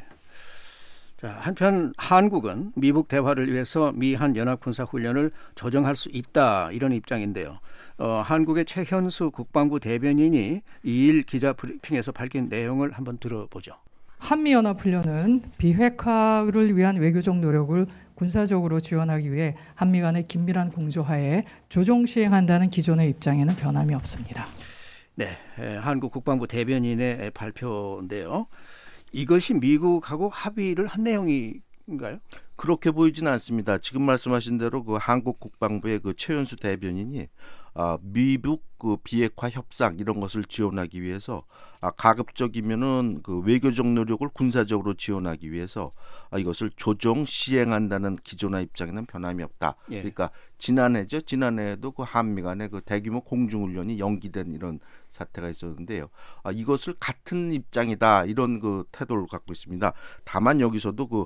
[1.20, 7.58] 자, 한편 한국은 미북 대화를 위해서 미한 연합 군사 훈련을 조정할 수 있다 이런 입장인데요.
[7.98, 13.72] 어, 한국의 최현수 국방부 대변인이 2일 기자 브리핑에서 밝힌 내용을 한번 들어보죠.
[14.18, 23.10] 한미연합훈련은 비핵화를 위한 외교적 노력을 군사적으로 지원하기 위해 한미 간의 긴밀한 공조하에 조정 시행한다는 기존의
[23.10, 24.46] 입장에는 변함이 없습니다.
[25.14, 28.46] 네, 에, 한국 국방부 대변인의 발표인데요.
[29.12, 32.18] 이것이 미국하고 합의를 한 내용인가요?
[32.56, 33.78] 그렇게 보이진 않습니다.
[33.78, 37.28] 지금 말씀하신 대로 그 한국 국방부의 그 최연수 대변인이
[37.78, 41.42] 아, 미북 그 비핵화 협상 이런 것을 지원하기 위해서
[41.82, 45.92] 아, 가급적이면은 그 외교적 노력을 군사적으로 지원하기 위해서
[46.30, 49.76] 아, 이것을 조정 시행한다는 기존의 입장에는 변함이 없다.
[49.90, 49.98] 예.
[49.98, 51.20] 그러니까 지난해죠.
[51.20, 56.08] 지난해에도 그 한미 간의 그 대규모 공중훈련이 연기된 이런 사태가 있었는데요.
[56.44, 59.92] 아, 이것을 같은 입장이다 이런 그 태도를 갖고 있습니다.
[60.24, 61.24] 다만 여기서도 그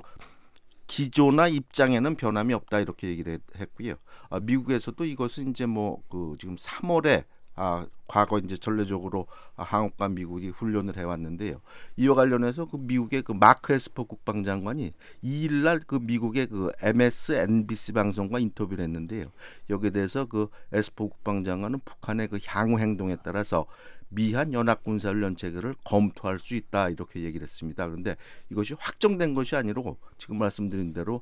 [0.95, 3.93] 기조나 입장에는 변함이 없다 이렇게 얘기를 했- 했고요.
[4.29, 7.23] 아, 미국에서도 이것은 이제 뭐 그 지금 3월에
[7.55, 11.61] 아 과거 이제 전례적으로 아, 한국과 미국이 훈련을 해왔는데요.
[11.95, 14.91] 이와 관련해서 그 미국의 그 마크 에스퍼 국방장관이
[15.23, 19.27] 2일날 그 미국의 그 MSNBC 방송과 인터뷰를 했는데요.
[19.69, 23.65] 여기에 대해서 그 에스퍼 국방장관은 북한의 그 향후 행동에 따라서
[24.11, 27.87] 미한 연합군사훈련 체계를 검토할 수 있다 이렇게 얘기를 했습니다.
[27.87, 28.15] 그런데
[28.49, 31.21] 이것이 확정된 것이 아니고 지금 말씀드린 대로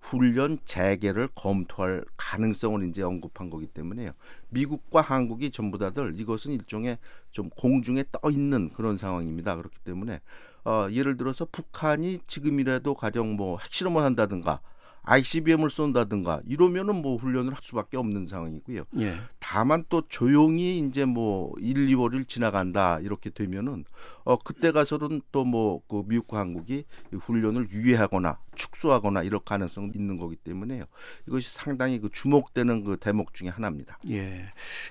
[0.00, 4.12] 훈련 재개를 검토할 가능성을 이제 언급한 거기 때문에요.
[4.48, 6.98] 미국과 한국이 전부 다들 이것은 일종의
[7.30, 9.56] 좀 공중에 떠 있는 그런 상황입니다.
[9.56, 10.20] 그렇기 때문에
[10.64, 14.60] 어, 예를 들어서 북한이 지금이라도 가령 뭐 핵실험을 한다든가
[15.02, 18.84] ICBM을 쏜다든가 이러면은 뭐 훈련을 할 수밖에 없는 상황이고요.
[19.00, 19.14] 예.
[19.38, 23.84] 다만 또 조용히 이제 뭐 1, 2월을 지나간다 이렇게 되면은
[24.24, 30.16] 어 그때 가서는 또 뭐 그 미국과 한국이 이 훈련을 유예하거나 축소하거나 이럴 가능성이 있는
[30.16, 30.84] 거기 때문에요.
[31.26, 33.98] 이것이 상당히 그 주목되는 그 대목 중에 하나입니다.
[34.10, 34.50] 예.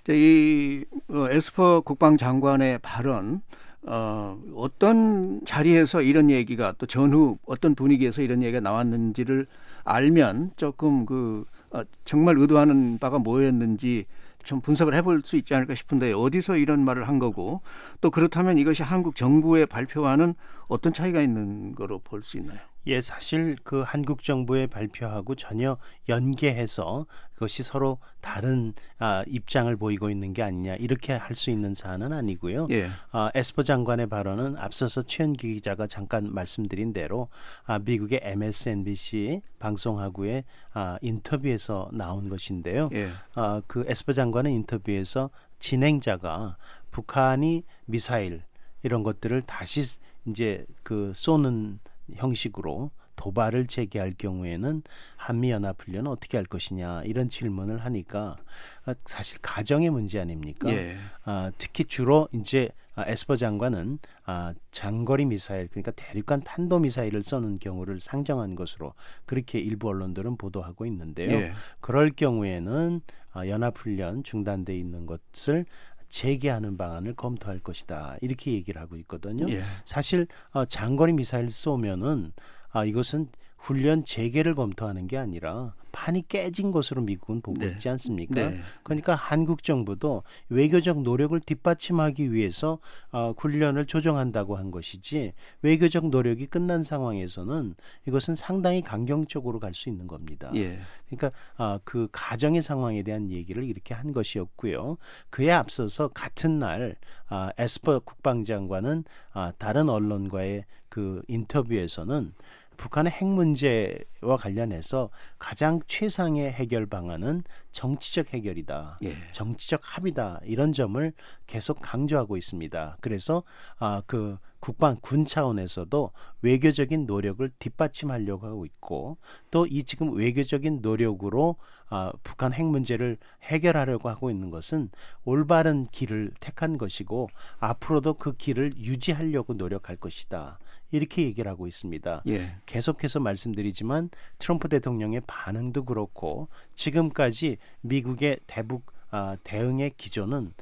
[0.09, 3.41] 이 어, 에스퍼 국방장관의 발언
[3.83, 9.47] 어, 어떤 자리에서 이런 얘기가 또 전후 어떤 분위기에서 이런 얘기가 나왔는지를
[9.83, 14.05] 알면 조금 그 어, 정말 의도하는 바가 뭐였는지
[14.43, 17.61] 좀 분석을 해볼 수 있지 않을까 싶은데 어디서 이런 말을 한 거고
[18.01, 20.33] 또 그렇다면 이것이 한국 정부의 발표와는
[20.67, 22.59] 어떤 차이가 있는 거로 볼 수 있나요?
[22.87, 25.77] 예, 사실 그 한국 정부의 발표하고 전혀
[26.09, 32.13] 연계해서 그것이 서로 다른 아, 입장을 보이고 있는 게 아니냐 이렇게 할 수 있는 사안은
[32.13, 32.67] 아니고요.
[32.71, 32.89] 예.
[33.11, 37.29] 아, 에스퍼 장관의 발언은 앞서서 최현기 기자가 잠깐 말씀드린 대로
[37.65, 42.89] 아, 미국의 MSNBC 방송하고의 아, 인터뷰에서 나온 것인데요.
[42.93, 43.09] 예.
[43.35, 46.57] 아, 그 에스퍼 장관은 인터뷰에서 진행자가
[46.91, 48.43] 북한이 미사일
[48.83, 49.81] 이런 것들을 다시
[50.25, 51.79] 이제 그 쏘는
[52.15, 54.81] 형식으로 도발을 재개할 경우에는
[55.15, 58.37] 한미 연합 훈련은 어떻게 할 것이냐 이런 질문을 하니까
[58.85, 60.69] 아, 사실 가정의 문제 아닙니까?
[60.69, 60.97] 예.
[61.23, 67.59] 아, 특히 주로 이제 아, 에스퍼 장관은 아, 장거리 미사일 그러니까 대륙간 탄도 미사일을 쏘는
[67.59, 68.93] 경우를 상정한 것으로
[69.25, 71.31] 그렇게 일부 언론들은 보도하고 있는데요.
[71.31, 71.53] 예.
[71.79, 73.01] 그럴 경우에는
[73.33, 75.65] 아, 연합훈련 중단돼 있는 것을
[76.11, 79.49] 재개하는 방안을 검토할 것이다 이렇게 얘기를 하고 있거든요.
[79.49, 79.63] 예.
[79.85, 82.33] 사실 어, 장거리 미사일 쏘면은
[82.71, 83.29] 아, 이것은
[83.61, 87.67] 훈련 재개를 검토하는 게 아니라 판이 깨진 것으로 미국은 보고 네.
[87.67, 88.49] 있지 않습니까?
[88.49, 88.59] 네.
[88.83, 92.79] 그러니까 한국 정부도 외교적 노력을 뒷받침하기 위해서
[93.11, 97.75] 어, 훈련을 조정한다고 한 것이지 외교적 노력이 끝난 상황에서는
[98.07, 100.51] 이것은 상당히 강경적으로 갈 수 있는 겁니다.
[100.53, 100.79] 예.
[101.07, 104.97] 그러니까 아, 그 가정의 상황에 대한 얘기를 이렇게 한 것이었고요.
[105.29, 106.95] 그에 앞서서 같은 날
[107.29, 112.33] 아, 에스퍼 국방장관은 아, 다른 언론과의 그 인터뷰에서는
[112.81, 118.97] 북한의 핵 문제와 관련해서 가장 최상의 해결 방안은 정치적 해결이다.
[119.03, 119.15] 예.
[119.31, 120.39] 정치적 합의다.
[120.45, 121.13] 이런 점을
[121.45, 122.97] 계속 강조하고 있습니다.
[122.99, 123.43] 그래서
[123.77, 129.17] 아, 그 국방 군 차원에서도 외교적인 노력을 뒷받침하려고 하고 있고
[129.51, 131.57] 또 이 지금 외교적인 노력으로
[131.89, 134.89] 아, 북한 핵 문제를 해결하려고 하고 있는 것은
[135.23, 140.57] 올바른 길을 택한 것이고 앞으로도 그 길을 유지하려고 노력할 것이다.
[140.91, 142.23] 이렇게 얘기를 하고 있습니다.
[142.27, 142.55] 예.
[142.65, 150.53] 계속해서 말씀드리지만 트럼프 대통령의 반응도 그렇고 지금까지 미국의 대북 아, 대응의 기조는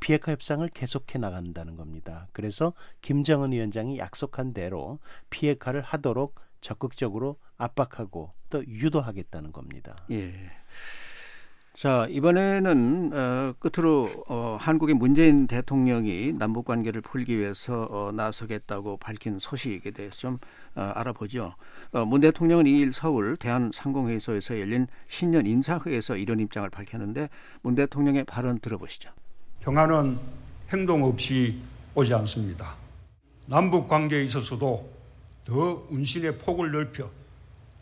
[0.00, 2.28] 비핵화 협상을 계속해 나간다는 겁니다.
[2.32, 9.96] 그래서 김정은 위원장이 약속한 대로 비핵화를 하도록 적극적으로 압박하고 또 유도하겠다는 겁니다.
[10.10, 10.32] 예.
[11.78, 19.38] 자 이번에는 어, 끝으로 어, 한국의 문재인 대통령이 남북 관계를 풀기 위해서 어, 나서겠다고 밝힌
[19.38, 20.38] 소식에 대해서 좀
[20.74, 21.54] 어, 알아보죠.
[21.92, 27.28] 어, 문 대통령은 2일 서울 대한 상공회의소에서 열린 신년 인사회에서 이런 입장을 밝혔는데
[27.62, 29.10] 문 대통령의 발언 들어보시죠.
[29.60, 30.18] 평화는
[30.72, 31.60] 행동 없이
[31.94, 32.74] 오지 않습니다.
[33.46, 34.90] 남북 관계에 있어서도
[35.44, 37.08] 더 운신의 폭을 넓혀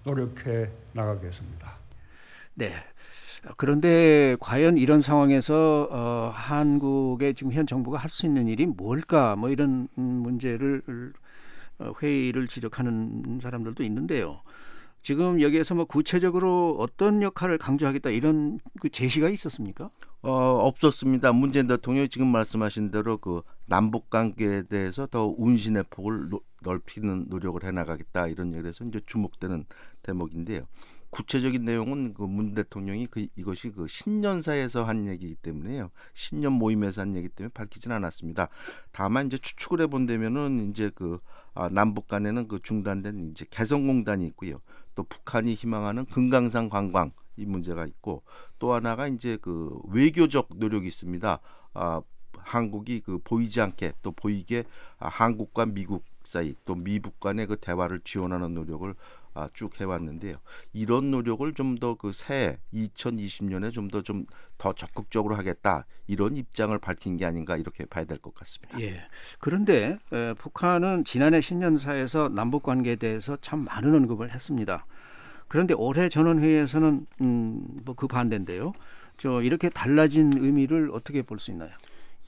[0.05, 1.79] 노력해 나가겠습니다.
[2.57, 2.75] 네.
[3.57, 9.37] 그런데 과연 이런 상황에서 어, 한국의 지금 현 정부가 할 수 있는 일이 뭘까?
[9.37, 10.83] 뭐 이런 음, 문제를
[11.79, 14.41] 어, 회의를 지적하는 사람들도 있는데요.
[15.03, 19.89] 지금 여기에서 뭐 구체적으로 어떤 역할을 강조하겠다 이런 그 제시가 있었습니까?
[20.23, 20.31] 어,
[20.67, 21.33] 없었습니다.
[21.33, 27.63] 문재인 대통령이 지금 말씀하신 대로 그 남북 관계에 대해서 더 운신의 폭을 노, 넓히는 노력을
[27.63, 29.67] 해 나가겠다 이런 얘기를 해서 이제 주목되는
[30.03, 30.63] 대목인데요.
[31.11, 35.91] 구체적인 내용은 그 문 대통령이 그 이것이 그 신년사에서 한 얘기이기 때문에요.
[36.15, 38.49] 신년 모임에서 한 얘기 때문에 밝히진 않았습니다.
[38.93, 41.19] 다만 이제 추측을 해 본다면은 이제 그
[41.55, 44.61] 아, 남북 간에는 그 중단된 이제 개성공단이 있고요.
[44.95, 48.23] 또 북한이 희망하는 금강산 관광 이 문제가 있고
[48.59, 51.41] 또 하나가 이제 그 외교적 노력이 있습니다.
[51.75, 52.03] 아,
[52.39, 54.65] 한국이 그 보이지 않게 또 보이게
[54.99, 58.95] 아, 한국과 미국 사이 또 미북 간의 그 대화를 지원하는 노력을
[59.37, 60.37] 아, 쭉 해왔는데요.
[60.73, 64.25] 이런 노력을 좀 더 그 새해 2020년에 좀 더 좀
[64.59, 68.81] 더 적극적으로 하겠다 이런 입장을 밝힌 게 아닌가 이렇게 봐야 될 것 같습니다.
[68.81, 69.07] 예.
[69.39, 74.87] 그런데 에, 북한은 지난해 신년사에서 남북 관계에 대해서 참 많은 언급을 했습니다.
[75.49, 78.73] 그런데 올해 전원회의에서는 음, 뭐 그 반대인데요.
[79.19, 81.71] 저 이렇게 달라진 의미를 어떻게 볼 수 있나요?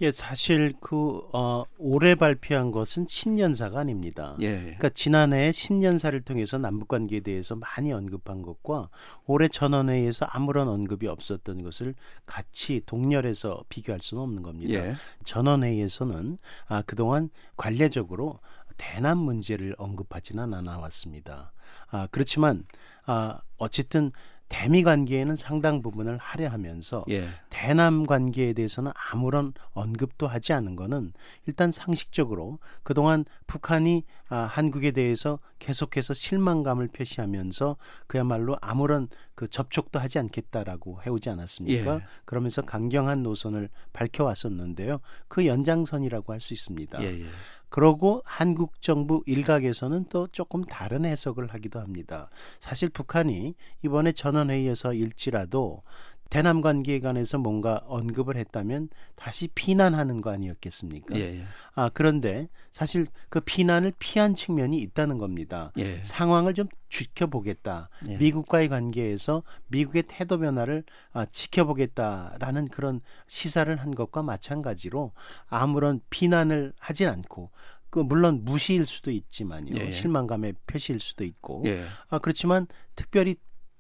[0.01, 4.37] 예, 사실 그 어, 올해 발표한 것은 신년사가 아닙니다.
[4.41, 4.57] 예.
[4.57, 8.91] 그러니까 지난해 신년사를 통해서 남북 관계에 대해서 많이 언급한 것과
[9.27, 11.95] 올해 전원회의에서 아무런 언급이 없었던 것을
[12.27, 14.73] 같이 동렬해서 비교할 수는 없는 겁니다.
[14.73, 14.95] 예.
[15.25, 16.39] 전원회의에서는
[16.69, 18.39] 아, 그동안 관례적으로
[18.77, 21.53] 대남 문제를 언급하지는 않아 왔습니다.
[21.91, 22.65] 아, 그렇지만
[23.05, 24.13] 아, 어쨌든
[24.49, 27.29] 대미 관계에는 상당 부분을 할애하면서 예.
[27.51, 31.13] 대남 관계에 대해서는 아무런 언급도 하지 않은 것은
[31.47, 37.77] 일단 상식적으로 그동안 북한이 아, 한국에 대해서 계속해서 실망감을 표시하면서
[38.07, 41.95] 그야말로 아무런 그 접촉도 하지 않겠다라고 해오지 않았습니까?
[41.97, 42.01] 예.
[42.25, 45.01] 그러면서 강경한 노선을 밝혀왔었는데요.
[45.29, 47.03] 그 연장선이라고 할 수 있습니다.
[47.03, 47.27] 예, 예.
[47.69, 52.31] 그러고 한국 정부 일각에서는 또 조금 다른 해석을 하기도 합니다.
[52.61, 53.55] 사실 북한이
[53.85, 55.83] 이번에 전원회의에서 일지라도
[56.31, 61.17] 대남 관계에 관해서 뭔가 언급을 했다면 다시 비난하는 거 아니었겠습니까?
[61.17, 61.45] 예, 예.
[61.75, 65.73] 아, 그런데 사실 그 비난을 피한 측면이 있다는 겁니다.
[65.79, 66.03] 예.
[66.05, 67.89] 상황을 좀 지켜보겠다.
[68.09, 68.17] 예.
[68.19, 75.13] 미국과의 관계에서 미국의 태도 변화를 아, 지켜보겠다라는 그런 시사를 한 것과 마찬가지로
[75.49, 77.51] 아무런 비난을 하진 않고
[77.91, 79.75] 그 물론 무시일 수도 있지만요.
[79.79, 79.93] 예, 예.
[79.93, 81.63] 실망감의 표시일 수도 있고.
[81.67, 81.85] 예.
[82.11, 83.37] 아, 그렇지만 특별히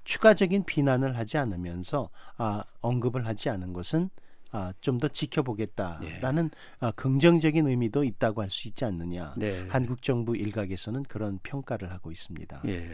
[0.08, 4.08] 추가적인 비난을 하지 않으면서 아, 언급을 하지 않은 것은
[4.50, 6.50] 아, 좀 더 지켜보겠다라는
[6.80, 9.34] 아, 긍정적인 의미도 있다고 할 수 있지 않느냐.
[9.36, 9.66] 네.
[9.68, 12.62] 한국 정부 일각에서는 그런 평가를 하고 있습니다.
[12.68, 12.88] 예.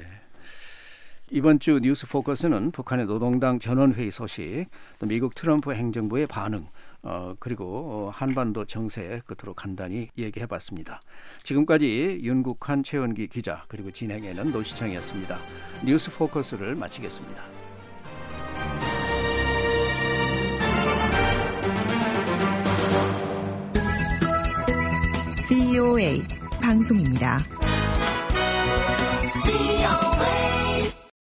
[1.31, 4.67] 이번 주 뉴스 포커스는 북한의 노동당 전원회의 소식,
[4.99, 6.67] 또 미국 트럼프 행정부의 반응,
[7.05, 11.01] 어, 그리고 어, 한반도 정세 끝으로 간단히 얘기해봤습니다.
[11.43, 15.39] 지금까지 윤국한 최원기 기자 그리고 진행에는 노시청이었습니다.
[15.85, 17.45] 뉴스 포커스를 마치겠습니다.
[25.49, 26.23] VOA
[26.63, 27.64] 방송입니다.